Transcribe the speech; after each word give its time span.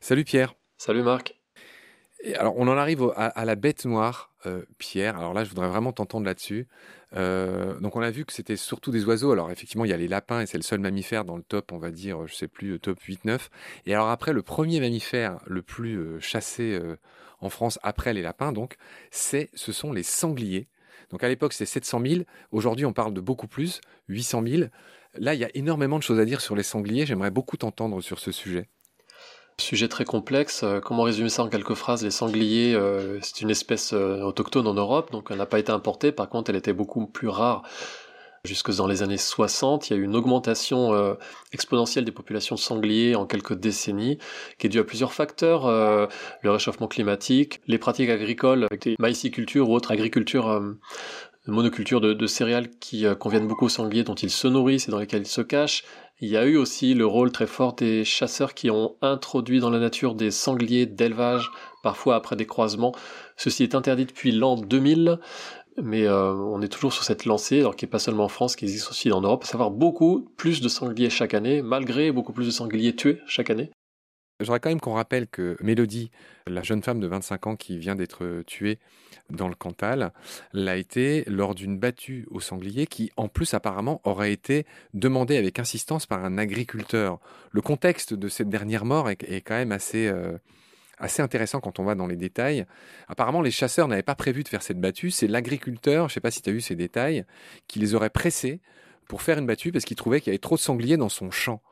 Salut 0.00 0.24
Pierre. 0.24 0.54
Salut 0.76 1.02
Marc. 1.02 1.34
Et 2.22 2.34
alors, 2.36 2.54
on 2.56 2.68
en 2.68 2.76
arrive 2.76 3.02
au- 3.02 3.12
à, 3.12 3.26
à 3.26 3.44
la 3.44 3.56
bête 3.56 3.84
noire, 3.84 4.32
euh, 4.46 4.62
Pierre. 4.78 5.16
Alors 5.18 5.34
là, 5.34 5.44
je 5.44 5.48
voudrais 5.50 5.68
vraiment 5.68 5.92
t'entendre 5.92 6.26
là-dessus. 6.26 6.66
Euh, 7.14 7.78
donc, 7.80 7.96
on 7.96 8.00
a 8.00 8.10
vu 8.10 8.24
que 8.24 8.32
c'était 8.32 8.56
surtout 8.56 8.90
des 8.90 9.04
oiseaux. 9.04 9.32
Alors, 9.32 9.50
effectivement, 9.50 9.84
il 9.84 9.90
y 9.90 9.94
a 9.94 9.96
les 9.96 10.08
lapins 10.08 10.40
et 10.40 10.46
c'est 10.46 10.58
le 10.58 10.62
seul 10.62 10.80
mammifère 10.80 11.24
dans 11.24 11.36
le 11.36 11.42
top, 11.42 11.72
on 11.72 11.78
va 11.78 11.90
dire, 11.90 12.26
je 12.26 12.34
sais 12.34 12.48
plus, 12.48 12.72
euh, 12.74 12.78
top 12.78 13.00
8-9. 13.00 13.50
Et 13.84 13.94
alors, 13.94 14.08
après, 14.08 14.32
le 14.32 14.42
premier 14.42 14.80
mammifère 14.80 15.38
le 15.46 15.62
plus 15.62 15.96
euh, 15.98 16.20
chassé 16.20 16.80
en 17.40 17.50
France, 17.50 17.78
après 17.82 18.12
les 18.14 18.22
lapins, 18.22 18.52
donc, 18.52 18.76
c'est, 19.10 19.50
ce 19.54 19.72
sont 19.72 19.92
les 19.92 20.02
sangliers. 20.02 20.68
Donc, 21.10 21.22
à 21.22 21.28
l'époque, 21.28 21.52
c'était 21.52 21.66
700 21.66 22.00
000. 22.04 22.20
Aujourd'hui, 22.50 22.86
on 22.86 22.92
parle 22.92 23.12
de 23.14 23.20
beaucoup 23.20 23.46
plus, 23.48 23.80
800 24.08 24.42
000. 24.46 24.62
Là, 25.18 25.34
il 25.34 25.40
y 25.40 25.44
a 25.44 25.50
énormément 25.54 25.98
de 25.98 26.02
choses 26.02 26.20
à 26.20 26.24
dire 26.24 26.40
sur 26.40 26.56
les 26.56 26.62
sangliers. 26.62 27.06
J'aimerais 27.06 27.30
beaucoup 27.30 27.56
t'entendre 27.56 28.00
sur 28.00 28.18
ce 28.18 28.32
sujet. 28.32 28.68
Sujet 29.58 29.88
très 29.88 30.04
complexe. 30.04 30.62
Euh, 30.64 30.80
Comment 30.80 31.02
résumer 31.02 31.30
ça 31.30 31.42
en 31.42 31.48
quelques 31.48 31.74
phrases? 31.74 32.04
Les 32.04 32.10
sangliers, 32.10 32.74
euh, 32.74 33.18
c'est 33.22 33.40
une 33.40 33.50
espèce 33.50 33.94
euh, 33.94 34.20
autochtone 34.20 34.66
en 34.66 34.74
Europe, 34.74 35.10
donc 35.12 35.28
elle 35.30 35.38
n'a 35.38 35.46
pas 35.46 35.58
été 35.58 35.72
importée. 35.72 36.12
Par 36.12 36.28
contre, 36.28 36.50
elle 36.50 36.56
était 36.56 36.74
beaucoup 36.74 37.06
plus 37.06 37.28
rare. 37.28 37.62
Jusque 38.44 38.70
dans 38.76 38.86
les 38.86 39.02
années 39.02 39.16
60, 39.16 39.88
il 39.88 39.94
y 39.94 39.96
a 39.96 39.98
eu 39.98 40.04
une 40.04 40.14
augmentation 40.14 41.16
exponentielle 41.52 42.04
des 42.04 42.12
populations 42.12 42.54
de 42.54 42.60
sangliers 42.60 43.16
en 43.16 43.26
quelques 43.26 43.54
décennies, 43.54 44.18
qui 44.58 44.68
est 44.68 44.70
due 44.70 44.78
à 44.78 44.84
plusieurs 44.84 45.12
facteurs 45.12 45.66
le 45.66 46.50
réchauffement 46.52 46.86
climatique, 46.86 47.60
les 47.66 47.78
pratiques 47.78 48.08
agricoles 48.08 48.62
avec 48.62 48.82
des 48.82 48.94
maïsicultures 49.00 49.68
ou 49.68 49.74
autres 49.74 49.90
agricultures 49.90 50.62
monocultures 51.46 52.00
de, 52.00 52.12
de 52.12 52.26
céréales 52.26 52.70
qui 52.80 53.06
euh, 53.06 53.14
conviennent 53.14 53.46
beaucoup 53.46 53.66
aux 53.66 53.70
sangliers, 53.70 54.04
dont 54.04 54.14
ils 54.14 54.30
se 54.30 54.48
nourrissent 54.48 54.88
et 54.88 54.90
dans 54.90 54.98
lesquels 54.98 55.22
ils 55.22 55.26
se 55.26 55.40
cachent. 55.40 55.84
Il 56.20 56.28
y 56.28 56.36
a 56.36 56.46
eu 56.46 56.56
aussi 56.56 56.94
le 56.94 57.06
rôle 57.06 57.30
très 57.30 57.46
fort 57.46 57.74
des 57.74 58.04
chasseurs 58.04 58.54
qui 58.54 58.70
ont 58.70 58.96
introduit 59.02 59.60
dans 59.60 59.70
la 59.70 59.78
nature 59.78 60.14
des 60.14 60.30
sangliers 60.30 60.86
d'élevage, 60.86 61.50
parfois 61.82 62.16
après 62.16 62.36
des 62.36 62.46
croisements. 62.46 62.92
Ceci 63.36 63.62
est 63.62 63.74
interdit 63.74 64.06
depuis 64.06 64.32
l'an 64.32 64.56
2000, 64.56 65.20
mais 65.82 66.06
euh, 66.06 66.32
on 66.32 66.62
est 66.62 66.68
toujours 66.68 66.94
sur 66.94 67.04
cette 67.04 67.26
lancée, 67.26 67.60
alors 67.60 67.76
qui 67.76 67.84
n'est 67.84 67.90
pas 67.90 67.98
seulement 67.98 68.24
en 68.24 68.28
France, 68.28 68.56
qui 68.56 68.64
existe 68.64 68.90
aussi 68.90 69.12
en 69.12 69.20
Europe, 69.20 69.44
à 69.44 69.46
savoir 69.46 69.70
beaucoup 69.70 70.30
plus 70.36 70.62
de 70.62 70.68
sangliers 70.68 71.10
chaque 71.10 71.34
année, 71.34 71.60
malgré 71.60 72.10
beaucoup 72.12 72.32
plus 72.32 72.46
de 72.46 72.50
sangliers 72.50 72.96
tués 72.96 73.20
chaque 73.26 73.50
année. 73.50 73.70
Je 74.38 74.44
voudrais 74.44 74.60
quand 74.60 74.68
même 74.68 74.80
qu'on 74.80 74.92
rappelle 74.92 75.26
que 75.26 75.56
Mélodie, 75.62 76.10
la 76.46 76.62
jeune 76.62 76.82
femme 76.82 77.00
de 77.00 77.06
25 77.06 77.46
ans 77.46 77.56
qui 77.56 77.78
vient 77.78 77.94
d'être 77.94 78.42
tuée 78.46 78.78
dans 79.30 79.48
le 79.48 79.54
Cantal, 79.54 80.12
l'a 80.52 80.76
été 80.76 81.24
lors 81.26 81.54
d'une 81.54 81.78
battue 81.78 82.26
au 82.30 82.40
sanglier 82.40 82.86
qui, 82.86 83.10
en 83.16 83.28
plus, 83.28 83.54
apparemment, 83.54 84.02
aurait 84.04 84.32
été 84.32 84.66
demandée 84.92 85.38
avec 85.38 85.58
insistance 85.58 86.04
par 86.04 86.22
un 86.22 86.36
agriculteur. 86.36 87.18
Le 87.50 87.62
contexte 87.62 88.12
de 88.12 88.28
cette 88.28 88.50
dernière 88.50 88.84
mort 88.84 89.08
est, 89.08 89.22
est 89.22 89.40
quand 89.40 89.54
même 89.54 89.72
assez, 89.72 90.06
euh, 90.06 90.36
assez 90.98 91.22
intéressant 91.22 91.60
quand 91.60 91.78
on 91.78 91.84
va 91.84 91.94
dans 91.94 92.06
les 92.06 92.16
détails. 92.16 92.66
Apparemment, 93.08 93.40
les 93.40 93.50
chasseurs 93.50 93.88
n'avaient 93.88 94.02
pas 94.02 94.14
prévu 94.14 94.42
de 94.42 94.48
faire 94.48 94.62
cette 94.62 94.80
battue. 94.80 95.10
C'est 95.10 95.28
l'agriculteur, 95.28 96.08
je 96.08 96.12
ne 96.12 96.14
sais 96.14 96.20
pas 96.20 96.30
si 96.30 96.42
tu 96.42 96.50
as 96.50 96.52
eu 96.52 96.60
ces 96.60 96.76
détails, 96.76 97.24
qui 97.68 97.78
les 97.78 97.94
aurait 97.94 98.10
pressés 98.10 98.60
pour 99.08 99.22
faire 99.22 99.38
une 99.38 99.46
battue 99.46 99.72
parce 99.72 99.86
qu'il 99.86 99.96
trouvait 99.96 100.20
qu'il 100.20 100.28
y 100.28 100.34
avait 100.34 100.38
trop 100.38 100.56
de 100.56 100.60
sangliers 100.60 100.98
dans 100.98 101.08
son 101.08 101.30
champ. 101.30 101.62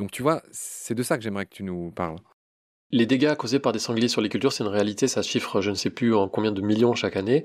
Donc 0.00 0.10
tu 0.12 0.22
vois, 0.22 0.42
c'est 0.50 0.94
de 0.94 1.02
ça 1.02 1.18
que 1.18 1.22
j'aimerais 1.22 1.44
que 1.44 1.54
tu 1.54 1.62
nous 1.62 1.90
parles. 1.90 2.16
Les 2.90 3.04
dégâts 3.04 3.34
causés 3.34 3.58
par 3.58 3.72
des 3.72 3.78
sangliers 3.78 4.08
sur 4.08 4.22
les 4.22 4.30
cultures, 4.30 4.50
c'est 4.50 4.64
une 4.64 4.70
réalité, 4.70 5.08
ça 5.08 5.20
chiffre 5.20 5.60
je 5.60 5.68
ne 5.68 5.74
sais 5.74 5.90
plus 5.90 6.14
en 6.14 6.26
combien 6.26 6.52
de 6.52 6.62
millions 6.62 6.94
chaque 6.94 7.16
année. 7.16 7.44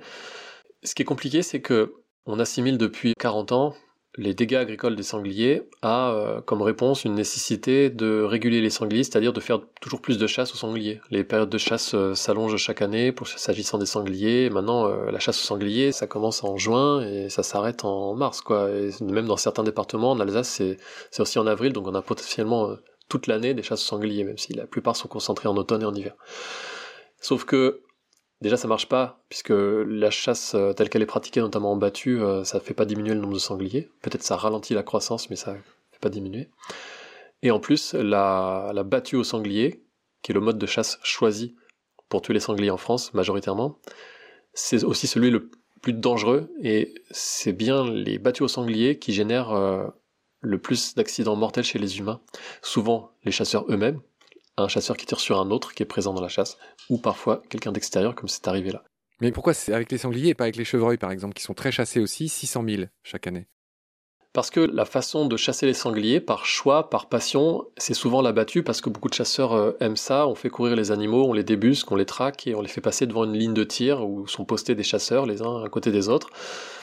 Ce 0.81 0.95
qui 0.95 1.01
est 1.01 1.05
compliqué, 1.05 1.41
c'est 1.41 1.61
que 1.61 1.95
on 2.25 2.39
assimile 2.39 2.77
depuis 2.77 3.13
40 3.19 3.51
ans 3.51 3.75
les 4.17 4.33
dégâts 4.33 4.55
agricoles 4.55 4.95
des 4.95 5.03
sangliers 5.03 5.63
à 5.81 6.11
euh, 6.11 6.41
comme 6.41 6.61
réponse 6.61 7.03
une 7.03 7.15
nécessité 7.15 7.89
de 7.89 8.21
réguler 8.21 8.61
les 8.61 8.69
sangliers, 8.69 9.03
c'est-à-dire 9.03 9.33
de 9.33 9.39
faire 9.39 9.59
toujours 9.81 10.01
plus 10.01 10.17
de 10.17 10.27
chasse 10.27 10.53
aux 10.53 10.57
sangliers. 10.57 11.01
Les 11.11 11.23
périodes 11.23 11.49
de 11.49 11.57
chasse 11.57 11.93
euh, 11.93 12.15
s'allongent 12.15 12.57
chaque 12.57 12.81
année 12.81 13.11
pour 13.11 13.27
s'agissant 13.27 13.77
des 13.77 13.85
sangliers. 13.85 14.49
Maintenant, 14.49 14.87
euh, 14.87 15.11
la 15.11 15.19
chasse 15.19 15.39
aux 15.41 15.45
sangliers, 15.45 15.91
ça 15.91 16.07
commence 16.07 16.43
en 16.43 16.57
juin 16.57 17.01
et 17.01 17.29
ça 17.29 17.43
s'arrête 17.43 17.83
en 17.83 18.15
mars, 18.15 18.41
quoi. 18.41 18.69
Et 18.71 18.91
même 19.01 19.27
dans 19.27 19.37
certains 19.37 19.63
départements, 19.63 20.11
en 20.11 20.19
Alsace, 20.19 20.49
c'est 20.49 20.77
c'est 21.11 21.21
aussi 21.21 21.39
en 21.39 21.47
avril, 21.47 21.73
donc 21.73 21.87
on 21.87 21.95
a 21.95 22.01
potentiellement 22.01 22.69
euh, 22.69 22.75
toute 23.09 23.27
l'année 23.27 23.53
des 23.53 23.63
chasses 23.63 23.83
aux 23.83 23.87
sangliers, 23.87 24.23
même 24.23 24.37
si 24.37 24.53
la 24.53 24.65
plupart 24.65 24.95
sont 24.95 25.07
concentrées 25.07 25.49
en 25.49 25.55
automne 25.57 25.81
et 25.81 25.85
en 25.85 25.93
hiver. 25.93 26.15
Sauf 27.21 27.45
que 27.45 27.81
déjà 28.41 28.57
ça 28.57 28.67
marche 28.67 28.87
pas, 28.87 29.23
puisque 29.29 29.53
la 29.53 30.09
chasse 30.09 30.55
euh, 30.55 30.73
telle 30.73 30.89
qu'elle 30.89 31.01
est 31.01 31.07
pratiquée, 31.07 31.39
notamment 31.39 31.71
en 31.71 31.77
battue, 31.77 32.21
euh, 32.21 32.43
ça 32.43 32.59
fait 32.59 32.73
pas 32.73 32.85
diminuer 32.85 33.13
le 33.13 33.21
nombre 33.21 33.33
de 33.33 33.39
sangliers. 33.39 33.89
Peut-être 34.01 34.23
ça 34.23 34.35
ralentit 34.35 34.73
la 34.73 34.83
croissance, 34.83 35.29
mais 35.29 35.35
ça 35.35 35.55
fait 35.91 35.99
pas 35.99 36.09
diminuer. 36.09 36.49
Et 37.41 37.51
en 37.51 37.59
plus, 37.59 37.93
la, 37.93 38.71
la 38.73 38.83
battue 38.83 39.15
au 39.15 39.23
sanglier, 39.23 39.83
qui 40.21 40.31
est 40.31 40.35
le 40.35 40.41
mode 40.41 40.57
de 40.57 40.65
chasse 40.65 40.99
choisi 41.03 41.55
pour 42.09 42.21
tuer 42.21 42.33
les 42.33 42.39
sangliers 42.39 42.71
en 42.71 42.77
France, 42.77 43.13
majoritairement, 43.13 43.79
c'est 44.53 44.83
aussi 44.83 45.07
celui 45.07 45.29
le 45.29 45.49
plus 45.81 45.93
dangereux, 45.93 46.49
et 46.61 46.95
c'est 47.11 47.53
bien 47.53 47.89
les 47.89 48.17
battues 48.17 48.43
au 48.43 48.47
sanglier 48.47 48.97
qui 48.97 49.13
génèrent 49.13 49.51
euh, 49.51 49.85
le 50.41 50.57
plus 50.57 50.95
d'accidents 50.95 51.35
mortels 51.35 51.63
chez 51.63 51.77
les 51.77 51.99
humains. 51.99 52.21
Souvent 52.61 53.11
les 53.23 53.31
chasseurs 53.31 53.65
eux-mêmes, 53.69 54.01
un 54.57 54.67
chasseur 54.67 54.97
qui 54.97 55.05
tire 55.05 55.19
sur 55.19 55.39
un 55.39 55.51
autre 55.51 55.73
qui 55.73 55.83
est 55.83 55.87
présent 55.87 56.13
dans 56.13 56.21
la 56.21 56.29
chasse, 56.29 56.57
ou 56.89 56.97
parfois 56.97 57.41
quelqu'un 57.49 57.71
d'extérieur 57.71 58.15
comme 58.15 58.29
c'est 58.29 58.47
arrivé 58.47 58.71
là. 58.71 58.83
Mais 59.21 59.31
pourquoi 59.31 59.53
c'est 59.53 59.73
avec 59.73 59.91
les 59.91 59.97
sangliers 59.97 60.29
et 60.29 60.33
pas 60.33 60.45
avec 60.45 60.57
les 60.57 60.65
chevreuils, 60.65 60.97
par 60.97 61.11
exemple, 61.11 61.33
qui 61.33 61.43
sont 61.43 61.53
très 61.53 61.71
chassés 61.71 62.01
aussi, 62.01 62.27
600 62.27 62.63
000 62.67 62.83
chaque 63.03 63.27
année? 63.27 63.47
Parce 64.33 64.49
que 64.49 64.59
la 64.59 64.83
façon 64.83 65.27
de 65.27 65.37
chasser 65.37 65.65
les 65.65 65.73
sangliers, 65.73 66.19
par 66.19 66.45
choix, 66.45 66.89
par 66.89 67.07
passion, 67.07 67.63
c'est 67.77 67.93
souvent 67.93 68.21
la 68.21 68.33
battue, 68.33 68.63
parce 68.63 68.81
que 68.81 68.89
beaucoup 68.89 69.07
de 69.07 69.13
chasseurs 69.13 69.53
euh, 69.53 69.71
aiment 69.79 69.95
ça, 69.95 70.27
on 70.27 70.35
fait 70.35 70.49
courir 70.49 70.75
les 70.75 70.91
animaux, 70.91 71.23
on 71.23 71.31
les 71.31 71.45
débusque, 71.45 71.89
on 71.93 71.95
les 71.95 72.05
traque, 72.05 72.45
et 72.45 72.53
on 72.53 72.61
les 72.61 72.67
fait 72.67 72.81
passer 72.81 73.07
devant 73.07 73.23
une 73.23 73.37
ligne 73.37 73.53
de 73.53 73.63
tir, 73.63 74.05
où 74.05 74.27
sont 74.27 74.43
postés 74.43 74.75
des 74.75 74.83
chasseurs, 74.83 75.25
les 75.25 75.41
uns 75.41 75.63
à 75.63 75.69
côté 75.69 75.89
des 75.89 76.09
autres. 76.09 76.29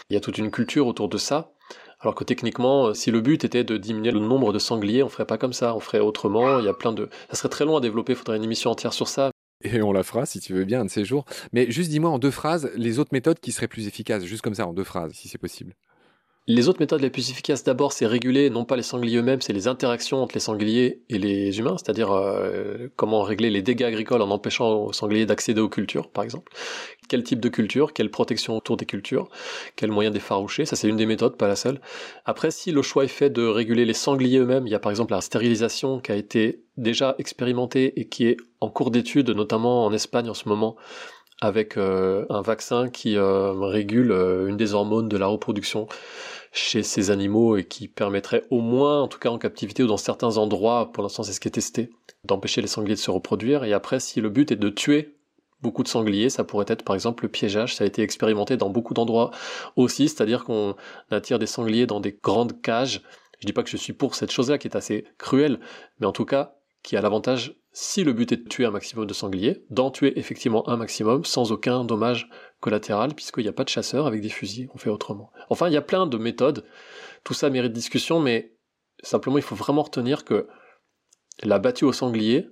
Il 0.08 0.14
y 0.14 0.16
a 0.16 0.20
toute 0.20 0.38
une 0.38 0.50
culture 0.50 0.86
autour 0.86 1.10
de 1.10 1.18
ça. 1.18 1.52
Alors 2.02 2.16
que 2.16 2.24
techniquement, 2.24 2.88
euh, 2.88 2.94
si 2.94 3.12
le 3.12 3.20
but 3.20 3.44
était 3.44 3.62
de 3.62 3.76
diminuer 3.76 4.10
le 4.10 4.18
nombre 4.18 4.52
de 4.52 4.58
sangliers, 4.58 5.04
on 5.04 5.08
ferait 5.08 5.24
pas 5.24 5.38
comme 5.38 5.52
ça, 5.52 5.74
on 5.74 5.80
ferait 5.80 6.00
autrement. 6.00 6.58
Il 6.58 6.64
y 6.64 6.68
a 6.68 6.74
plein 6.74 6.92
de, 6.92 7.08
ça 7.30 7.36
serait 7.36 7.48
très 7.48 7.64
long 7.64 7.76
à 7.76 7.80
développer. 7.80 8.12
Il 8.12 8.16
faudrait 8.16 8.36
une 8.36 8.44
émission 8.44 8.70
entière 8.70 8.92
sur 8.92 9.06
ça. 9.06 9.30
Et 9.62 9.80
on 9.82 9.92
la 9.92 10.02
fera 10.02 10.26
si 10.26 10.40
tu 10.40 10.52
veux 10.52 10.64
bien 10.64 10.80
un 10.80 10.84
de 10.84 10.90
ces 10.90 11.04
jours. 11.04 11.24
Mais 11.52 11.70
juste 11.70 11.90
dis-moi 11.90 12.10
en 12.10 12.18
deux 12.18 12.32
phrases 12.32 12.72
les 12.74 12.98
autres 12.98 13.10
méthodes 13.12 13.38
qui 13.38 13.52
seraient 13.52 13.68
plus 13.68 13.86
efficaces, 13.86 14.24
juste 14.24 14.42
comme 14.42 14.54
ça 14.54 14.66
en 14.66 14.72
deux 14.72 14.84
phrases, 14.84 15.12
si 15.12 15.28
c'est 15.28 15.38
possible. 15.38 15.74
Les 16.48 16.68
autres 16.68 16.80
méthodes 16.80 17.00
les 17.00 17.10
plus 17.10 17.30
efficaces, 17.30 17.62
d'abord, 17.62 17.92
c'est 17.92 18.04
réguler 18.04 18.50
non 18.50 18.64
pas 18.64 18.74
les 18.74 18.82
sangliers 18.82 19.18
eux-mêmes, 19.18 19.40
c'est 19.40 19.52
les 19.52 19.68
interactions 19.68 20.20
entre 20.24 20.34
les 20.34 20.40
sangliers 20.40 21.04
et 21.08 21.16
les 21.16 21.60
humains, 21.60 21.76
c'est-à-dire 21.78 22.10
euh, 22.10 22.88
comment 22.96 23.22
régler 23.22 23.48
les 23.48 23.62
dégâts 23.62 23.84
agricoles 23.84 24.22
en 24.22 24.30
empêchant 24.30 24.86
aux 24.86 24.92
sangliers 24.92 25.24
d'accéder 25.24 25.60
aux 25.60 25.68
cultures, 25.68 26.10
par 26.10 26.24
exemple. 26.24 26.50
Quel 27.08 27.22
type 27.22 27.38
de 27.38 27.48
culture, 27.48 27.92
quelle 27.92 28.10
protection 28.10 28.56
autour 28.56 28.76
des 28.76 28.86
cultures, 28.86 29.28
quel 29.76 29.92
moyen 29.92 30.10
d'effaroucher, 30.10 30.64
ça 30.64 30.74
c'est 30.74 30.88
une 30.88 30.96
des 30.96 31.06
méthodes, 31.06 31.36
pas 31.36 31.46
la 31.46 31.54
seule. 31.54 31.80
Après, 32.24 32.50
si 32.50 32.72
le 32.72 32.82
choix 32.82 33.04
est 33.04 33.08
fait 33.08 33.30
de 33.30 33.46
réguler 33.46 33.84
les 33.84 33.94
sangliers 33.94 34.38
eux-mêmes, 34.38 34.66
il 34.66 34.70
y 34.70 34.74
a 34.74 34.80
par 34.80 34.90
exemple 34.90 35.12
la 35.12 35.20
stérilisation 35.20 36.00
qui 36.00 36.10
a 36.10 36.16
été 36.16 36.64
déjà 36.76 37.14
expérimentée 37.18 38.00
et 38.00 38.08
qui 38.08 38.26
est 38.26 38.36
en 38.60 38.68
cours 38.68 38.90
d'étude, 38.90 39.30
notamment 39.30 39.84
en 39.84 39.92
Espagne 39.92 40.28
en 40.28 40.34
ce 40.34 40.48
moment, 40.48 40.76
avec 41.42 41.76
euh, 41.76 42.24
un 42.30 42.40
vaccin 42.40 42.88
qui 42.88 43.16
euh, 43.16 43.52
régule 43.52 44.12
euh, 44.12 44.46
une 44.46 44.56
des 44.56 44.74
hormones 44.74 45.08
de 45.08 45.16
la 45.16 45.26
reproduction 45.26 45.88
chez 46.52 46.84
ces 46.84 47.10
animaux 47.10 47.56
et 47.56 47.64
qui 47.64 47.88
permettrait 47.88 48.44
au 48.50 48.60
moins, 48.60 49.02
en 49.02 49.08
tout 49.08 49.18
cas 49.18 49.30
en 49.30 49.38
captivité 49.38 49.82
ou 49.82 49.88
dans 49.88 49.96
certains 49.96 50.36
endroits, 50.36 50.92
pour 50.92 51.02
l'instant 51.02 51.24
c'est 51.24 51.32
ce 51.32 51.40
qui 51.40 51.48
est 51.48 51.52
testé, 51.52 51.90
d'empêcher 52.24 52.60
les 52.60 52.68
sangliers 52.68 52.94
de 52.94 53.00
se 53.00 53.10
reproduire. 53.10 53.64
Et 53.64 53.72
après, 53.72 53.98
si 53.98 54.20
le 54.20 54.28
but 54.28 54.52
est 54.52 54.56
de 54.56 54.68
tuer 54.68 55.16
beaucoup 55.62 55.82
de 55.82 55.88
sangliers, 55.88 56.30
ça 56.30 56.44
pourrait 56.44 56.66
être 56.68 56.84
par 56.84 56.94
exemple 56.94 57.24
le 57.24 57.28
piégeage, 57.28 57.74
ça 57.74 57.82
a 57.82 57.88
été 57.88 58.02
expérimenté 58.02 58.56
dans 58.56 58.70
beaucoup 58.70 58.94
d'endroits 58.94 59.32
aussi, 59.74 60.08
c'est-à-dire 60.08 60.44
qu'on 60.44 60.76
attire 61.10 61.40
des 61.40 61.46
sangliers 61.46 61.86
dans 61.86 61.98
des 61.98 62.16
grandes 62.22 62.60
cages. 62.62 63.02
Je 63.40 63.46
dis 63.46 63.52
pas 63.52 63.64
que 63.64 63.70
je 63.70 63.76
suis 63.76 63.92
pour 63.92 64.14
cette 64.14 64.30
chose-là 64.30 64.58
qui 64.58 64.68
est 64.68 64.76
assez 64.76 65.06
cruelle, 65.18 65.58
mais 65.98 66.06
en 66.06 66.12
tout 66.12 66.24
cas 66.24 66.54
qui 66.84 66.96
a 66.96 67.00
l'avantage, 67.00 67.54
si 67.72 68.04
le 68.04 68.12
but 68.12 68.30
est 68.32 68.36
de 68.36 68.48
tuer 68.48 68.66
un 68.66 68.70
maximum 68.70 69.06
de 69.06 69.14
sangliers, 69.14 69.64
d'en 69.70 69.90
tuer 69.90 70.18
effectivement 70.18 70.68
un 70.68 70.76
maximum 70.76 71.24
sans 71.24 71.52
aucun 71.52 71.84
dommage 71.84 72.28
collatéral, 72.60 73.14
puisqu'il 73.14 73.42
n'y 73.42 73.48
a 73.48 73.52
pas 73.52 73.64
de 73.64 73.70
chasseurs 73.70 74.06
avec 74.06 74.20
des 74.20 74.28
fusils, 74.28 74.68
on 74.74 74.78
fait 74.78 74.90
autrement. 74.90 75.32
Enfin, 75.48 75.68
il 75.68 75.72
y 75.72 75.78
a 75.78 75.82
plein 75.82 76.06
de 76.06 76.18
méthodes, 76.18 76.64
tout 77.24 77.34
ça 77.34 77.48
mérite 77.48 77.72
discussion, 77.72 78.20
mais 78.20 78.52
simplement 79.02 79.38
il 79.38 79.42
faut 79.42 79.56
vraiment 79.56 79.82
retenir 79.82 80.24
que 80.24 80.48
la 81.42 81.58
battue 81.58 81.84
au 81.84 81.92
sanglier, 81.92 82.50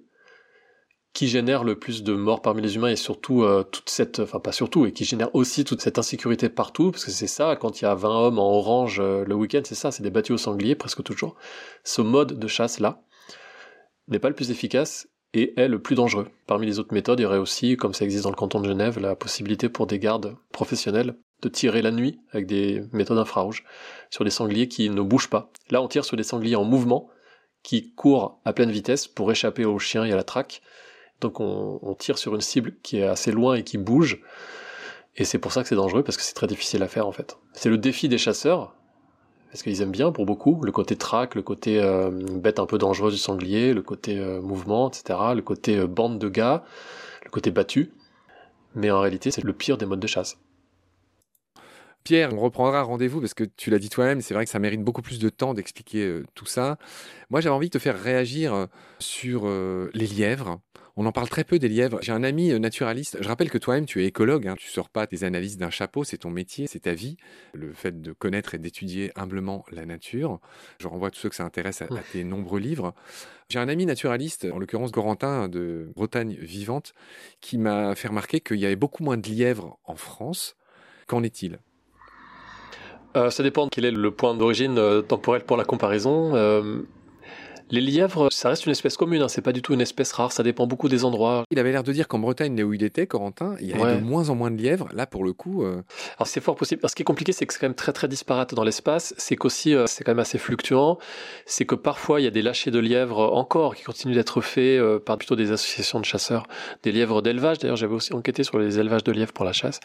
qui 1.12 1.28
génère 1.28 1.64
le 1.64 1.78
plus 1.78 2.02
de 2.02 2.14
morts 2.14 2.40
parmi 2.40 2.62
les 2.62 2.76
humains 2.76 2.88
et 2.88 2.96
surtout 2.96 3.42
euh, 3.42 3.64
toute 3.64 3.90
cette, 3.90 4.20
enfin 4.20 4.38
pas 4.38 4.52
surtout, 4.52 4.86
et 4.86 4.92
qui 4.92 5.04
génère 5.04 5.34
aussi 5.34 5.64
toute 5.64 5.82
cette 5.82 5.98
insécurité 5.98 6.48
partout, 6.48 6.92
parce 6.92 7.04
que 7.04 7.10
c'est 7.10 7.26
ça, 7.26 7.56
quand 7.56 7.80
il 7.80 7.84
y 7.84 7.88
a 7.88 7.94
20 7.94 8.08
hommes 8.08 8.38
en 8.38 8.50
orange 8.52 9.00
euh, 9.00 9.24
le 9.26 9.34
week-end, 9.34 9.62
c'est 9.64 9.74
ça, 9.74 9.90
c'est 9.90 10.02
des 10.04 10.10
battues 10.10 10.32
au 10.32 10.38
sanglier 10.38 10.76
presque 10.76 11.02
toujours. 11.02 11.34
Ce 11.84 12.00
mode 12.00 12.38
de 12.38 12.46
chasse-là 12.46 13.02
n'est 14.08 14.18
pas 14.20 14.28
le 14.28 14.34
plus 14.34 14.50
efficace 14.50 15.08
et 15.34 15.58
est 15.60 15.68
le 15.68 15.80
plus 15.80 15.94
dangereux. 15.94 16.28
Parmi 16.46 16.66
les 16.66 16.78
autres 16.78 16.94
méthodes, 16.94 17.20
il 17.20 17.22
y 17.22 17.26
aurait 17.26 17.38
aussi, 17.38 17.76
comme 17.76 17.94
ça 17.94 18.04
existe 18.04 18.24
dans 18.24 18.30
le 18.30 18.36
canton 18.36 18.60
de 18.60 18.68
Genève, 18.68 18.98
la 18.98 19.14
possibilité 19.14 19.68
pour 19.68 19.86
des 19.86 19.98
gardes 19.98 20.36
professionnels 20.52 21.16
de 21.42 21.48
tirer 21.48 21.82
la 21.82 21.90
nuit 21.90 22.20
avec 22.32 22.46
des 22.46 22.82
méthodes 22.92 23.18
infrarouges 23.18 23.64
sur 24.10 24.24
des 24.24 24.30
sangliers 24.30 24.68
qui 24.68 24.90
ne 24.90 25.00
bougent 25.00 25.30
pas. 25.30 25.50
Là, 25.70 25.80
on 25.80 25.88
tire 25.88 26.04
sur 26.04 26.16
des 26.16 26.22
sangliers 26.22 26.56
en 26.56 26.64
mouvement, 26.64 27.08
qui 27.62 27.92
court 27.94 28.40
à 28.44 28.52
pleine 28.52 28.70
vitesse 28.70 29.06
pour 29.06 29.30
échapper 29.30 29.64
aux 29.64 29.78
chiens 29.78 30.04
et 30.04 30.12
à 30.12 30.16
la 30.16 30.24
traque. 30.24 30.62
Donc 31.20 31.40
on, 31.40 31.94
tire 31.98 32.16
sur 32.16 32.34
une 32.34 32.40
cible 32.40 32.76
qui 32.82 32.98
est 32.98 33.06
assez 33.06 33.30
loin 33.30 33.54
et 33.54 33.64
qui 33.64 33.76
bouge. 33.76 34.22
Et 35.16 35.24
c'est 35.24 35.38
pour 35.38 35.52
ça 35.52 35.62
que 35.62 35.68
c'est 35.68 35.74
dangereux 35.74 36.02
parce 36.02 36.16
que 36.16 36.22
c'est 36.22 36.34
très 36.34 36.46
difficile 36.46 36.82
à 36.82 36.88
faire 36.88 37.06
en 37.06 37.12
fait. 37.12 37.36
C'est 37.52 37.68
le 37.68 37.76
défi 37.76 38.08
des 38.08 38.16
chasseurs 38.16 38.74
parce 39.50 39.62
qu'ils 39.62 39.82
aiment 39.82 39.90
bien 39.90 40.12
pour 40.12 40.26
beaucoup 40.26 40.62
le 40.62 40.72
côté 40.72 40.96
traque, 40.96 41.34
le 41.34 41.42
côté 41.42 41.80
euh, 41.80 42.10
bête 42.10 42.58
un 42.58 42.66
peu 42.66 42.78
dangereuse 42.78 43.14
du 43.14 43.18
sanglier, 43.18 43.74
le 43.74 43.82
côté 43.82 44.18
euh, 44.18 44.40
mouvement, 44.40 44.88
etc., 44.88 45.18
le 45.34 45.42
côté 45.42 45.76
euh, 45.76 45.86
bande 45.86 46.18
de 46.18 46.28
gars, 46.28 46.64
le 47.24 47.30
côté 47.30 47.50
battu. 47.50 47.92
Mais 48.74 48.90
en 48.90 49.00
réalité, 49.00 49.32
c'est 49.32 49.42
le 49.42 49.52
pire 49.52 49.76
des 49.76 49.86
modes 49.86 50.00
de 50.00 50.06
chasse. 50.06 50.38
Pierre, 52.04 52.32
on 52.32 52.38
reprendra 52.38 52.82
rendez-vous 52.82 53.20
parce 53.20 53.34
que 53.34 53.44
tu 53.44 53.70
l'as 53.70 53.78
dit 53.78 53.90
toi-même, 53.90 54.20
c'est 54.20 54.32
vrai 54.32 54.44
que 54.44 54.50
ça 54.50 54.60
mérite 54.60 54.82
beaucoup 54.82 55.02
plus 55.02 55.18
de 55.18 55.28
temps 55.28 55.52
d'expliquer 55.52 56.22
tout 56.34 56.46
ça. 56.46 56.78
Moi, 57.28 57.40
j'avais 57.40 57.54
envie 57.54 57.68
de 57.68 57.72
te 57.72 57.78
faire 57.78 58.00
réagir 58.00 58.68
sur 59.00 59.46
les 59.46 60.06
lièvres. 60.06 60.60
On 61.00 61.06
en 61.06 61.12
parle 61.12 61.30
très 61.30 61.44
peu 61.44 61.58
des 61.58 61.70
lièvres. 61.70 61.98
J'ai 62.02 62.12
un 62.12 62.22
ami 62.22 62.52
naturaliste. 62.60 63.16
Je 63.22 63.26
rappelle 63.26 63.48
que 63.48 63.56
toi-même, 63.56 63.86
tu 63.86 64.02
es 64.02 64.04
écologue. 64.04 64.46
Hein. 64.46 64.54
Tu 64.58 64.68
sors 64.68 64.90
pas 64.90 65.06
tes 65.06 65.24
analyses 65.24 65.56
d'un 65.56 65.70
chapeau. 65.70 66.04
C'est 66.04 66.18
ton 66.18 66.30
métier, 66.30 66.66
c'est 66.66 66.80
ta 66.80 66.92
vie. 66.92 67.16
Le 67.54 67.72
fait 67.72 68.02
de 68.02 68.12
connaître 68.12 68.54
et 68.54 68.58
d'étudier 68.58 69.10
humblement 69.16 69.64
la 69.72 69.86
nature. 69.86 70.40
Je 70.78 70.88
renvoie 70.88 71.10
tous 71.10 71.20
ceux 71.20 71.30
que 71.30 71.36
ça 71.36 71.44
intéresse 71.44 71.80
à, 71.80 71.86
tes 72.12 72.22
nombreux 72.22 72.60
livres. 72.60 72.92
J'ai 73.48 73.58
un 73.58 73.70
ami 73.70 73.86
naturaliste, 73.86 74.46
en 74.52 74.58
l'occurrence 74.58 74.92
Gorantin 74.92 75.48
de 75.48 75.90
Bretagne 75.96 76.36
vivante, 76.38 76.92
qui 77.40 77.56
m'a 77.56 77.94
fait 77.94 78.08
remarquer 78.08 78.40
qu'il 78.40 78.58
y 78.58 78.66
avait 78.66 78.76
beaucoup 78.76 79.02
moins 79.02 79.16
de 79.16 79.26
lièvres 79.26 79.78
en 79.86 79.96
France. 79.96 80.54
Qu'en 81.06 81.22
est-il? 81.22 81.60
Euh, 83.16 83.30
ça 83.30 83.42
dépend 83.42 83.68
quel 83.68 83.86
est 83.86 83.90
le 83.90 84.10
point 84.10 84.34
d'origine 84.34 84.78
euh, 84.78 85.00
temporel 85.00 85.44
pour 85.44 85.56
la 85.56 85.64
comparaison. 85.64 86.36
Euh, 86.36 86.82
les 87.70 87.80
lièvres, 87.80 88.28
ça 88.32 88.48
reste 88.48 88.66
une 88.66 88.72
espèce 88.72 88.96
commune, 88.96 89.22
hein, 89.22 89.28
c'est 89.28 89.42
pas 89.42 89.52
du 89.52 89.62
tout 89.62 89.72
une 89.74 89.80
espèce 89.80 90.12
rare, 90.12 90.32
ça 90.32 90.42
dépend 90.42 90.66
beaucoup 90.66 90.88
des 90.88 91.04
endroits. 91.04 91.44
Il 91.50 91.58
avait 91.58 91.72
l'air 91.72 91.82
de 91.82 91.92
dire 91.92 92.08
qu'en 92.08 92.18
Bretagne, 92.18 92.56
là 92.56 92.64
où 92.64 92.72
il 92.72 92.82
était, 92.82 93.06
Corentin, 93.06 93.54
il 93.60 93.68
y 93.68 93.72
avait 93.72 93.96
de 93.96 94.00
moins 94.00 94.28
en 94.28 94.34
moins 94.34 94.50
de 94.50 94.60
lièvres. 94.60 94.88
Là, 94.92 95.06
pour 95.06 95.24
le 95.24 95.32
coup. 95.32 95.64
Euh, 95.64 95.82
Alors 96.18 96.26
c'est 96.26 96.40
fort 96.40 96.56
possible. 96.56 96.80
Alors, 96.82 96.90
ce 96.90 96.96
qui 96.96 97.02
est 97.02 97.04
compliqué, 97.04 97.32
c'est 97.32 97.46
que 97.46 97.52
c'est 97.52 97.60
quand 97.60 97.68
même 97.68 97.74
très 97.74 97.92
très 97.92 98.08
disparate 98.08 98.54
dans 98.54 98.64
l'espace. 98.64 99.14
C'est 99.18 99.36
qu'aussi, 99.36 99.74
euh, 99.74 99.86
c'est 99.86 100.04
quand 100.04 100.12
même 100.12 100.18
assez 100.18 100.38
fluctuant. 100.38 100.98
C'est 101.46 101.64
que 101.64 101.74
parfois, 101.74 102.20
il 102.20 102.24
y 102.24 102.26
a 102.26 102.30
des 102.30 102.42
lâchers 102.42 102.70
de 102.70 102.78
lièvres 102.78 103.32
encore 103.32 103.74
qui 103.76 103.84
continuent 103.84 104.14
d'être 104.14 104.40
faits 104.40 104.80
euh, 104.80 104.98
par 104.98 105.16
plutôt 105.18 105.36
des 105.36 105.52
associations 105.52 106.00
de 106.00 106.04
chasseurs, 106.04 106.46
des 106.82 106.92
lièvres 106.92 107.22
d'élevage. 107.22 107.58
D'ailleurs, 107.58 107.76
j'avais 107.76 107.94
aussi 107.94 108.12
enquêté 108.12 108.42
sur 108.42 108.58
les 108.58 108.78
élevages 108.78 109.04
de 109.04 109.12
lièvres 109.12 109.32
pour 109.32 109.44
la 109.44 109.52
chasse. 109.52 109.80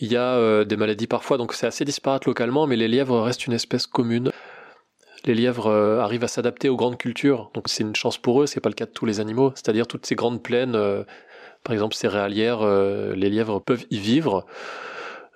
Il 0.00 0.12
y 0.12 0.16
a 0.16 0.64
des 0.64 0.76
maladies 0.76 1.08
parfois, 1.08 1.38
donc 1.38 1.52
c'est 1.52 1.66
assez 1.66 1.84
disparate 1.84 2.24
localement, 2.24 2.68
mais 2.68 2.76
les 2.76 2.86
lièvres 2.86 3.20
restent 3.20 3.48
une 3.48 3.52
espèce 3.52 3.88
commune 3.88 4.30
les 5.24 5.34
lièvres 5.34 5.66
euh, 5.66 6.00
arrivent 6.00 6.24
à 6.24 6.28
s'adapter 6.28 6.68
aux 6.68 6.76
grandes 6.76 6.98
cultures. 6.98 7.50
Donc 7.54 7.68
c'est 7.68 7.82
une 7.82 7.96
chance 7.96 8.18
pour 8.18 8.42
eux, 8.42 8.46
c'est 8.46 8.60
pas 8.60 8.68
le 8.68 8.74
cas 8.74 8.86
de 8.86 8.90
tous 8.90 9.06
les 9.06 9.20
animaux. 9.20 9.52
C'est-à-dire 9.54 9.86
toutes 9.86 10.06
ces 10.06 10.14
grandes 10.14 10.42
plaines, 10.42 10.74
euh, 10.74 11.04
par 11.64 11.72
exemple 11.72 11.94
céréalières, 11.94 12.60
euh, 12.62 13.14
les 13.14 13.30
lièvres 13.30 13.60
peuvent 13.60 13.84
y 13.90 13.98
vivre. 13.98 14.46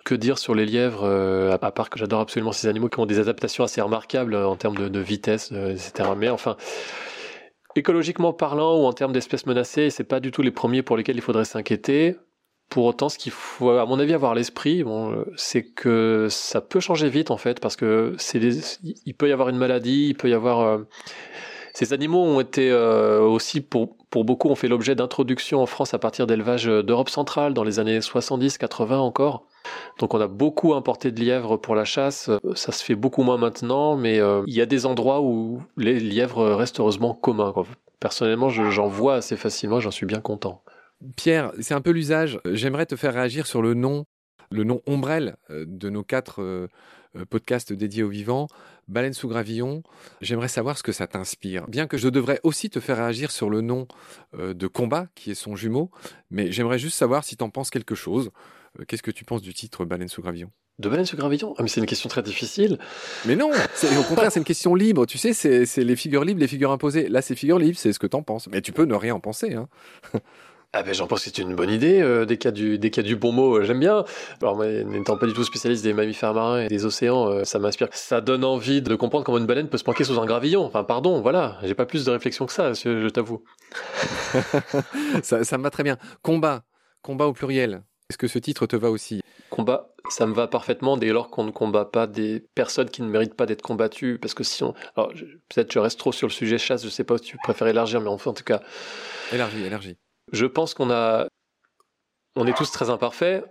Que 0.04 0.16
dire 0.16 0.36
sur 0.38 0.56
les 0.56 0.66
lièvres, 0.66 1.06
à 1.52 1.58
part 1.58 1.88
que 1.88 1.96
j'adore 1.96 2.18
absolument 2.18 2.50
ces 2.50 2.66
animaux 2.66 2.88
qui 2.88 2.98
ont 2.98 3.06
des 3.06 3.20
adaptations 3.20 3.62
assez 3.62 3.80
remarquables 3.80 4.34
en 4.34 4.56
termes 4.56 4.76
de, 4.76 4.88
de 4.88 4.98
vitesse, 4.98 5.52
etc. 5.52 6.08
Mais 6.16 6.28
enfin, 6.28 6.56
écologiquement 7.76 8.32
parlant 8.32 8.80
ou 8.80 8.84
en 8.84 8.92
termes 8.92 9.12
d'espèces 9.12 9.46
menacées, 9.46 9.90
c'est 9.90 10.02
pas 10.02 10.18
du 10.18 10.32
tout 10.32 10.42
les 10.42 10.50
premiers 10.50 10.82
pour 10.82 10.96
lesquels 10.96 11.14
il 11.14 11.22
faudrait 11.22 11.44
s'inquiéter. 11.44 12.16
Pour 12.72 12.86
autant, 12.86 13.10
ce 13.10 13.18
qu'il 13.18 13.32
faut, 13.32 13.68
à 13.68 13.84
mon 13.84 13.98
avis, 13.98 14.14
avoir 14.14 14.34
l'esprit, 14.34 14.82
bon, 14.82 15.26
c'est 15.36 15.62
que 15.62 16.28
ça 16.30 16.62
peut 16.62 16.80
changer 16.80 17.10
vite 17.10 17.30
en 17.30 17.36
fait, 17.36 17.60
parce 17.60 17.76
que 17.76 18.14
c'est 18.16 18.40
il 19.04 19.12
peut 19.12 19.28
y 19.28 19.32
avoir 19.32 19.50
une 19.50 19.58
maladie, 19.58 20.06
il 20.08 20.14
peut 20.14 20.30
y 20.30 20.32
avoir 20.32 20.60
euh, 20.60 20.78
ces 21.74 21.92
animaux 21.92 22.22
ont 22.22 22.40
été 22.40 22.70
euh, 22.70 23.20
aussi 23.20 23.60
pour 23.60 23.94
pour 24.08 24.24
beaucoup 24.24 24.48
ont 24.48 24.54
fait 24.54 24.68
l'objet 24.68 24.94
d'introduction 24.94 25.60
en 25.60 25.66
France 25.66 25.92
à 25.92 25.98
partir 25.98 26.26
d'élevages 26.26 26.64
d'Europe 26.64 27.10
centrale 27.10 27.52
dans 27.52 27.62
les 27.62 27.78
années 27.78 27.98
70-80 27.98 28.94
encore. 28.94 29.44
Donc 29.98 30.14
on 30.14 30.20
a 30.22 30.26
beaucoup 30.26 30.72
importé 30.72 31.10
de 31.12 31.20
lièvres 31.20 31.58
pour 31.58 31.74
la 31.74 31.84
chasse. 31.84 32.30
Ça 32.54 32.72
se 32.72 32.82
fait 32.82 32.94
beaucoup 32.94 33.22
moins 33.22 33.36
maintenant, 33.36 33.96
mais 33.96 34.18
euh, 34.18 34.44
il 34.46 34.54
y 34.54 34.62
a 34.62 34.66
des 34.66 34.86
endroits 34.86 35.20
où 35.20 35.62
les 35.76 36.00
lièvres 36.00 36.54
restent 36.54 36.80
heureusement 36.80 37.12
communs. 37.12 37.52
Personnellement, 38.00 38.48
j'en 38.48 38.88
vois 38.88 39.16
assez 39.16 39.36
facilement, 39.36 39.78
j'en 39.78 39.90
suis 39.90 40.06
bien 40.06 40.20
content. 40.20 40.62
Pierre, 41.16 41.52
c'est 41.60 41.74
un 41.74 41.80
peu 41.80 41.90
l'usage. 41.90 42.40
J'aimerais 42.44 42.86
te 42.86 42.96
faire 42.96 43.14
réagir 43.14 43.46
sur 43.46 43.62
le 43.62 43.74
nom, 43.74 44.06
le 44.50 44.64
nom 44.64 44.82
ombrelle 44.86 45.36
euh, 45.50 45.64
de 45.66 45.90
nos 45.90 46.04
quatre 46.04 46.42
euh, 46.42 46.68
euh, 47.16 47.24
podcasts 47.24 47.72
dédiés 47.72 48.02
aux 48.02 48.08
vivants, 48.08 48.48
Baleine 48.88 49.12
sous 49.12 49.28
gravillon. 49.28 49.82
J'aimerais 50.20 50.48
savoir 50.48 50.78
ce 50.78 50.82
que 50.82 50.92
ça 50.92 51.06
t'inspire. 51.06 51.66
Bien 51.68 51.86
que 51.86 51.96
je 51.96 52.08
devrais 52.08 52.40
aussi 52.42 52.70
te 52.70 52.80
faire 52.80 52.96
réagir 52.96 53.30
sur 53.30 53.50
le 53.50 53.60
nom 53.60 53.86
de 54.36 54.66
combat, 54.66 55.06
qui 55.14 55.30
est 55.30 55.34
son 55.34 55.56
jumeau, 55.56 55.90
mais 56.30 56.50
j'aimerais 56.50 56.78
juste 56.78 56.96
savoir 56.96 57.24
si 57.24 57.36
tu 57.36 57.44
en 57.44 57.50
penses 57.50 57.70
quelque 57.70 57.94
chose. 57.94 58.30
Qu'est-ce 58.88 59.02
que 59.02 59.10
tu 59.10 59.24
penses 59.24 59.42
du 59.42 59.54
titre 59.54 59.84
Baleine 59.84 60.08
sous 60.08 60.22
gravillon? 60.22 60.50
De 60.78 60.88
baleine 60.88 61.04
sous 61.04 61.16
gravillon? 61.16 61.54
Ah 61.58 61.62
mais 61.62 61.68
c'est 61.68 61.80
une 61.80 61.86
question 61.86 62.08
très 62.08 62.22
difficile. 62.22 62.78
Mais 63.26 63.36
non, 63.36 63.50
au 63.50 64.02
contraire 64.04 64.32
c'est 64.32 64.40
une 64.40 64.44
question 64.44 64.74
libre. 64.74 65.04
Tu 65.04 65.18
sais, 65.18 65.34
c'est 65.34 65.84
les 65.84 65.96
figures 65.96 66.24
libres, 66.24 66.40
les 66.40 66.48
figures 66.48 66.72
imposées. 66.72 67.08
Là 67.08 67.20
c'est 67.20 67.36
figures 67.36 67.58
libres, 67.58 67.78
c'est 67.78 67.92
ce 67.92 67.98
que 67.98 68.06
tu 68.06 68.16
en 68.16 68.22
penses. 68.22 68.48
Mais 68.48 68.62
tu 68.62 68.72
peux 68.72 68.84
ne 68.84 68.94
rien 68.94 69.14
en 69.14 69.20
penser. 69.20 69.54
Hein. 69.54 69.68
Ah 70.74 70.82
ben 70.82 70.94
j'en 70.94 71.06
pense 71.06 71.22
que 71.22 71.24
c'est 71.26 71.42
une 71.42 71.54
bonne 71.54 71.68
idée, 71.68 72.00
euh, 72.00 72.24
des, 72.24 72.38
cas 72.38 72.50
du, 72.50 72.78
des 72.78 72.90
cas 72.90 73.02
du 73.02 73.14
bon 73.14 73.30
mot, 73.30 73.58
euh, 73.58 73.64
j'aime 73.64 73.78
bien. 73.80 74.06
Alors 74.40 74.56
moi, 74.56 74.66
n'étant 74.66 75.18
pas 75.18 75.26
du 75.26 75.34
tout 75.34 75.44
spécialiste 75.44 75.84
des 75.84 75.92
mammifères 75.92 76.32
marins 76.32 76.62
et 76.62 76.68
des 76.68 76.86
océans, 76.86 77.28
euh, 77.28 77.44
ça 77.44 77.58
m'inspire. 77.58 77.88
Ça 77.92 78.22
donne 78.22 78.42
envie 78.42 78.80
de 78.80 78.94
comprendre 78.94 79.22
comment 79.22 79.36
une 79.36 79.44
baleine 79.44 79.68
peut 79.68 79.76
se 79.76 79.84
planquer 79.84 80.04
sous 80.04 80.18
un 80.18 80.24
gravillon. 80.24 80.64
Enfin 80.64 80.82
pardon, 80.82 81.20
voilà, 81.20 81.58
j'ai 81.62 81.74
pas 81.74 81.84
plus 81.84 82.06
de 82.06 82.10
réflexion 82.10 82.46
que 82.46 82.54
ça, 82.54 82.72
je, 82.72 83.06
t'avoue. 83.10 83.44
ça, 85.22 85.44
ça 85.44 85.58
me 85.58 85.62
va 85.62 85.68
très 85.68 85.82
bien. 85.82 85.98
Combat, 86.22 86.62
combat 87.02 87.26
au 87.26 87.34
pluriel. 87.34 87.82
Est-ce 88.08 88.16
que 88.16 88.26
ce 88.26 88.38
titre 88.38 88.64
te 88.64 88.76
va 88.76 88.90
aussi? 88.90 89.20
Combat, 89.50 89.92
ça 90.08 90.26
me 90.26 90.32
va 90.32 90.46
parfaitement 90.46 90.96
dès 90.96 91.12
lors 91.12 91.28
qu'on 91.28 91.44
ne 91.44 91.50
combat 91.50 91.84
pas 91.84 92.06
des 92.06 92.40
personnes 92.54 92.88
qui 92.88 93.02
ne 93.02 93.08
méritent 93.08 93.34
pas 93.34 93.44
d'être 93.44 93.60
combattues. 93.60 94.18
Parce 94.18 94.32
que 94.32 94.42
si 94.42 94.62
on. 94.64 94.72
Alors, 94.96 95.12
peut-être 95.50 95.70
je 95.70 95.78
reste 95.78 95.98
trop 95.98 96.12
sur 96.12 96.28
le 96.28 96.32
sujet 96.32 96.56
chasse, 96.56 96.82
je 96.82 96.88
sais 96.88 97.04
pas 97.04 97.18
si 97.18 97.24
tu 97.24 97.36
préfères 97.36 97.68
élargir, 97.68 98.00
mais 98.00 98.08
enfin, 98.08 98.30
en 98.30 98.34
tout 98.34 98.44
cas. 98.44 98.62
Élargis, 99.32 99.62
élargis. 99.64 99.98
Je 100.30 100.46
pense 100.46 100.74
qu'on 100.74 100.90
a, 100.90 101.26
on 102.36 102.46
est 102.46 102.56
tous 102.56 102.70
très 102.70 102.90
imparfaits. 102.90 103.44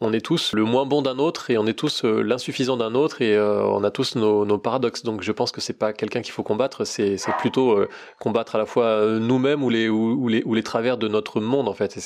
On 0.00 0.12
est 0.12 0.20
tous 0.20 0.52
le 0.52 0.64
moins 0.64 0.86
bon 0.86 1.02
d'un 1.02 1.18
autre 1.18 1.50
et 1.50 1.58
on 1.58 1.66
est 1.66 1.78
tous 1.78 2.04
euh, 2.04 2.20
l'insuffisant 2.20 2.76
d'un 2.76 2.94
autre 2.94 3.22
et 3.22 3.34
euh, 3.34 3.64
on 3.64 3.84
a 3.84 3.90
tous 3.90 4.16
nos, 4.16 4.58
paradoxes. 4.58 5.04
Donc 5.04 5.22
je 5.22 5.30
pense 5.30 5.52
que 5.52 5.60
c'est 5.60 5.78
pas 5.78 5.92
quelqu'un 5.92 6.20
qu'il 6.20 6.32
faut 6.32 6.42
combattre, 6.42 6.84
c'est 6.84 7.16
plutôt 7.38 7.78
euh, 7.78 7.88
combattre 8.18 8.56
à 8.56 8.58
la 8.58 8.66
fois 8.66 9.18
nous-mêmes 9.20 9.62
ou 9.62 9.70
les, 9.70 10.62
travers 10.62 10.98
de 10.98 11.06
notre 11.06 11.40
monde 11.40 11.68
en 11.68 11.74
fait. 11.74 11.96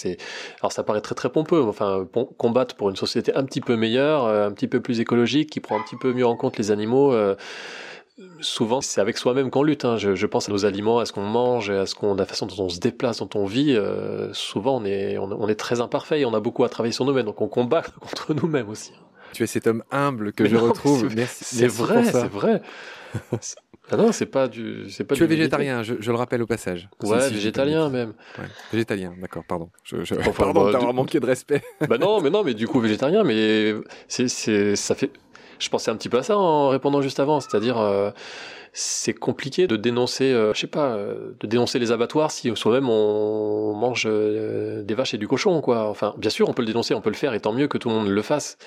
Alors 0.61 0.73
ça 0.73 0.83
paraît 0.83 1.01
très 1.01 1.15
très 1.15 1.31
pompeux. 1.31 1.63
Enfin 1.63 2.07
combattre 2.37 2.75
pour 2.75 2.91
une 2.91 2.97
société 2.97 3.35
un 3.35 3.45
petit 3.45 3.61
peu 3.61 3.77
meilleure, 3.77 4.27
un 4.27 4.53
petit 4.53 4.69
peu 4.69 4.81
plus 4.81 5.01
écologique, 5.01 5.51
qui 5.51 5.61
prend 5.61 5.79
un 5.79 5.83
petit 5.83 5.97
peu 5.97 6.13
mieux 6.13 6.27
en 6.27 6.37
compte 6.37 6.59
les 6.59 6.71
animaux 6.71 7.15
souvent 8.41 8.81
c'est 8.81 9.01
avec 9.01 9.17
soi-même 9.19 9.51
qu'on 9.51 9.63
lutte. 9.63 9.85
Hein. 9.85 9.97
Je, 9.97 10.27
pense 10.27 10.49
à 10.49 10.53
nos 10.53 10.65
aliments, 10.65 10.99
à 10.99 11.07
ce 11.07 11.13
qu'on 11.13 11.23
mange, 11.23 11.71
à 11.71 11.87
ce 11.87 11.95
qu'on, 11.95 12.15
la 12.15 12.27
façon 12.27 12.47
dont 12.47 12.65
on 12.65 12.69
se 12.69 12.81
déplace, 12.81 13.19
dont 13.19 13.31
on 13.35 13.45
vit. 13.45 13.75
Euh, 13.75 14.33
souvent 14.33 14.77
on 14.77 14.85
est, 14.85 15.19
on, 15.19 15.49
est 15.49 15.55
très 15.55 15.81
imparfait 15.81 16.21
et 16.21 16.25
on 16.25 16.35
a 16.35 16.41
beaucoup 16.41 16.65
à 16.65 16.69
travailler 16.69 16.93
sur 16.93 17.05
nous-mêmes, 17.05 17.27
donc 17.27 17.41
on 17.41 17.49
combat 17.49 17.83
contre 18.01 18.35
nous-mêmes 18.35 18.69
aussi. 18.69 18.93
Tu 19.33 19.43
es 19.43 19.47
cet 19.47 19.67
homme 19.67 19.83
humble 19.91 20.33
que 20.33 20.47
je 20.47 20.57
retrouve. 20.57 21.09
C'est 21.27 21.67
vrai, 21.67 22.05
c'est 22.05 22.29
vrai. 22.29 22.63
Ah 23.91 23.97
non, 23.97 24.13
c'est 24.13 24.27
pas 24.27 24.49
du, 24.49 24.91
c'est 24.91 25.05
pas. 25.05 25.15
Tu 25.15 25.25
es 25.25 25.27
végétarien, 25.27 25.83
je, 25.83 25.95
le 25.95 26.15
rappelle 26.15 26.43
au 26.43 26.47
passage. 26.47 26.91
Ouais, 27.03 27.31
végétalien 27.31 27.89
même. 27.89 28.13
Ouais. 28.39 28.45
Végétalien, 28.71 29.15
d'accord, 29.19 29.45
pardon. 29.49 29.71
Je, 29.83 30.05
je... 30.05 30.15
pardon 30.15 30.71
bah, 30.71 30.93
manqué 30.93 31.21
de 31.21 31.27
respect. 31.27 31.63
bah 31.89 31.97
non, 31.97 32.21
mais 32.21 32.29
non, 32.29 32.45
mais 32.45 32.53
du 32.53 32.69
coup 32.69 32.81
végétarien, 32.81 33.25
mais 33.25 33.75
c'est, 34.07 34.29
c'est, 34.29 34.77
ça 34.77 34.95
fait, 34.95 35.11
je 35.59 35.69
pensais 35.69 35.91
un 35.91 35.97
petit 35.97 36.09
peu 36.09 36.19
à 36.19 36.23
ça 36.23 36.39
en 36.39 36.69
répondant 36.69 37.03
juste 37.03 37.21
avant, 37.21 37.41
c'est-à-dire 37.41 37.79
euh, 37.79 38.11
c'est 38.73 39.15
compliqué 39.15 39.67
de 39.67 39.77
dénoncer, 39.77 40.33
euh, 40.33 40.55
je 40.55 40.61
sais 40.61 40.67
pas, 40.67 40.93
euh, 40.93 41.33
de 41.41 41.47
dénoncer 41.47 41.79
les 41.79 41.93
abattoirs 41.93 42.31
si 42.31 42.55
soi-même 42.55 42.89
on 42.89 43.75
mange 43.75 44.07
des 44.07 44.95
vaches 44.95 45.15
et 45.15 45.19
du 45.19 45.29
cochon, 45.29 45.61
quoi. 45.61 45.89
Enfin, 45.89 46.15
bien 46.19 46.31
sûr, 46.31 46.49
on 46.49 46.53
peut 46.53 46.63
le 46.63 46.69
dénoncer, 46.69 46.95
on 46.95 47.01
peut 47.01 47.11
le 47.11 47.17
faire, 47.17 47.35
et 47.35 47.41
tant 47.41 47.53
mieux 47.53 47.69
que 47.69 47.79
tout 47.79 47.89
le 47.89 47.95
monde 47.95 48.09
le 48.09 48.23
fasse. 48.23 48.59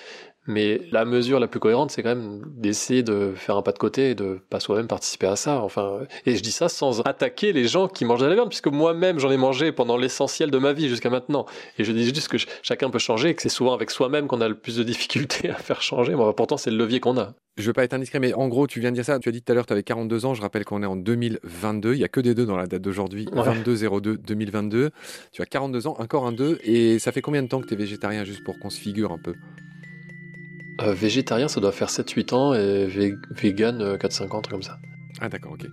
Mais 0.47 0.81
la 0.91 1.05
mesure 1.05 1.39
la 1.39 1.47
plus 1.47 1.59
cohérente, 1.59 1.91
c'est 1.91 2.01
quand 2.01 2.15
même 2.15 2.41
d'essayer 2.47 3.03
de 3.03 3.33
faire 3.35 3.57
un 3.57 3.61
pas 3.61 3.71
de 3.71 3.77
côté 3.77 4.11
et 4.11 4.15
de 4.15 4.39
pas 4.49 4.59
soi-même 4.59 4.87
participer 4.87 5.27
à 5.27 5.35
ça. 5.35 5.61
Enfin, 5.61 5.99
et 6.25 6.35
je 6.35 6.41
dis 6.41 6.51
ça 6.51 6.67
sans 6.67 7.01
attaquer 7.01 7.53
les 7.53 7.67
gens 7.67 7.87
qui 7.87 8.05
mangent 8.05 8.21
de 8.21 8.25
la 8.25 8.33
viande, 8.33 8.49
puisque 8.49 8.67
moi-même 8.67 9.19
j'en 9.19 9.29
ai 9.29 9.37
mangé 9.37 9.71
pendant 9.71 9.97
l'essentiel 9.97 10.49
de 10.49 10.57
ma 10.57 10.73
vie 10.73 10.89
jusqu'à 10.89 11.11
maintenant. 11.11 11.45
Et 11.77 11.83
je 11.83 11.91
dis 11.91 12.05
juste 12.05 12.27
que 12.27 12.37
chacun 12.63 12.89
peut 12.89 12.99
changer, 12.99 13.29
et 13.29 13.35
que 13.35 13.41
c'est 13.43 13.49
souvent 13.49 13.73
avec 13.73 13.91
soi-même 13.91 14.27
qu'on 14.27 14.41
a 14.41 14.47
le 14.47 14.55
plus 14.55 14.77
de 14.77 14.83
difficultés 14.83 15.51
à 15.51 15.55
faire 15.55 15.83
changer. 15.83 16.15
Bon, 16.15 16.33
pourtant, 16.33 16.57
c'est 16.57 16.71
le 16.71 16.77
levier 16.77 16.99
qu'on 16.99 17.17
a. 17.19 17.33
Je 17.57 17.67
veux 17.67 17.73
pas 17.73 17.83
être 17.83 17.93
indiscret, 17.93 18.19
mais 18.19 18.33
en 18.33 18.47
gros, 18.47 18.65
tu 18.65 18.79
viens 18.79 18.89
de 18.89 18.95
dire 18.95 19.05
ça. 19.05 19.19
Tu 19.19 19.29
as 19.29 19.31
dit 19.31 19.43
tout 19.43 19.51
à 19.51 19.55
l'heure, 19.55 19.67
tu 19.67 19.73
avais 19.73 19.83
42 19.83 20.25
ans. 20.25 20.33
Je 20.33 20.41
rappelle 20.41 20.65
qu'on 20.65 20.81
est 20.81 20.87
en 20.87 20.95
2022. 20.95 21.93
Il 21.93 21.99
y 21.99 22.03
a 22.03 22.07
que 22.07 22.19
des 22.21 22.33
deux 22.33 22.45
dans 22.45 22.57
la 22.57 22.65
date 22.65 22.81
d'aujourd'hui. 22.81 23.27
22 23.31 23.75
02 23.99 24.17
2022. 24.17 24.89
Tu 25.31 25.41
as 25.41 25.45
42 25.45 25.85
ans, 25.85 25.95
encore 25.99 26.25
un 26.25 26.31
2. 26.31 26.59
Et 26.63 26.97
ça 26.97 27.11
fait 27.11 27.21
combien 27.21 27.43
de 27.43 27.47
temps 27.47 27.61
que 27.61 27.67
tu 27.67 27.73
es 27.75 27.77
végétarien, 27.77 28.23
juste 28.23 28.43
pour 28.43 28.57
qu'on 28.57 28.69
se 28.71 28.79
figure 28.79 29.11
un 29.11 29.19
peu? 29.19 29.35
Euh, 30.81 30.93
végétarien, 30.93 31.47
ça 31.47 31.59
doit 31.59 31.71
faire 31.71 31.89
7-8 31.89 32.33
ans 32.33 32.53
et 32.53 32.87
vegan, 33.31 33.95
4-5 33.95 34.23
euh, 34.23 34.25
ans, 34.29 34.41
truc 34.41 34.51
comme 34.51 34.63
ça. 34.63 34.79
Ah 35.23 35.29
d'accord, 35.29 35.51
ok. 35.51 35.67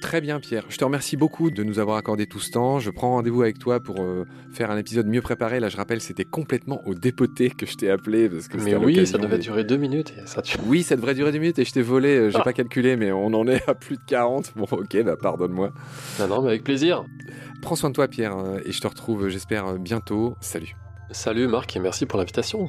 Très 0.00 0.20
bien 0.20 0.40
Pierre, 0.40 0.64
je 0.68 0.76
te 0.76 0.84
remercie 0.84 1.16
beaucoup 1.16 1.52
de 1.52 1.62
nous 1.62 1.78
avoir 1.78 1.96
accordé 1.96 2.26
tout 2.26 2.40
ce 2.40 2.50
temps. 2.50 2.80
Je 2.80 2.90
prends 2.90 3.10
rendez-vous 3.10 3.42
avec 3.42 3.58
toi 3.60 3.78
pour 3.78 4.00
euh, 4.00 4.24
faire 4.52 4.72
un 4.72 4.76
épisode 4.76 5.06
mieux 5.06 5.22
préparé. 5.22 5.60
Là 5.60 5.68
je 5.68 5.76
rappelle, 5.76 6.00
c'était 6.00 6.24
complètement 6.24 6.80
au 6.86 6.94
dépoté 6.94 7.50
que 7.50 7.64
je 7.64 7.76
t'ai 7.76 7.90
appelé. 7.90 8.28
Parce 8.28 8.48
que 8.48 8.56
mais 8.56 8.74
oui, 8.74 9.06
ça 9.06 9.18
devait 9.18 9.38
durer 9.38 9.62
deux 9.62 9.76
minutes. 9.76 10.12
Et 10.20 10.26
ça... 10.26 10.42
Oui, 10.66 10.82
ça 10.82 10.96
devrait 10.96 11.14
durer 11.14 11.30
deux 11.30 11.38
minutes 11.38 11.60
et 11.60 11.64
je 11.64 11.72
t'ai 11.72 11.82
volé, 11.82 12.16
euh, 12.16 12.30
j'ai 12.30 12.38
ah. 12.38 12.42
pas 12.42 12.52
calculé, 12.52 12.96
mais 12.96 13.12
on 13.12 13.26
en 13.26 13.46
est 13.46 13.62
à 13.68 13.74
plus 13.74 13.96
de 13.96 14.02
40. 14.06 14.54
Bon 14.56 14.66
ok, 14.68 15.02
bah 15.04 15.16
pardonne-moi. 15.16 15.72
Non, 16.18 16.26
non, 16.26 16.42
mais 16.42 16.48
avec 16.48 16.64
plaisir. 16.64 17.04
Prends 17.60 17.76
soin 17.76 17.90
de 17.90 17.94
toi 17.94 18.08
Pierre 18.08 18.32
hein, 18.32 18.56
et 18.64 18.72
je 18.72 18.80
te 18.80 18.88
retrouve 18.88 19.28
j'espère 19.28 19.78
bientôt. 19.78 20.34
Salut. 20.40 20.74
Salut 21.12 21.46
Marc 21.46 21.76
et 21.76 21.78
merci 21.78 22.06
pour 22.06 22.18
l'invitation. 22.18 22.68